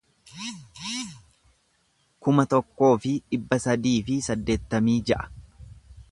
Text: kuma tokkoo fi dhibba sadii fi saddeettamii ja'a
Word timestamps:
kuma 2.27 2.45
tokkoo 2.53 2.91
fi 3.03 3.11
dhibba 3.35 3.59
sadii 3.67 3.95
fi 4.07 4.17
saddeettamii 4.29 4.99
ja'a 5.11 5.29